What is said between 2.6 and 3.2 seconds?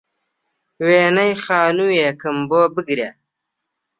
بگرە